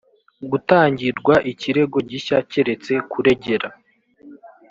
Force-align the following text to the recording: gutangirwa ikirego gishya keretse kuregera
gutangirwa 0.51 1.35
ikirego 1.51 1.97
gishya 2.09 2.37
keretse 2.51 2.93
kuregera 3.11 3.67